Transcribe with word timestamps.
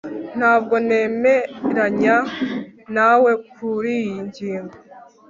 ntabwo 0.37 0.75
nemeranya 0.87 2.17
nawe 2.95 3.31
kuriyi 3.51 4.15
ngingo 4.27 4.75